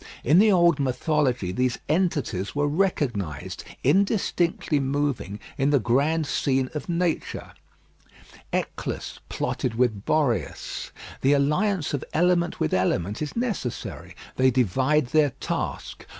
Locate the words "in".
0.23-0.39, 5.59-5.69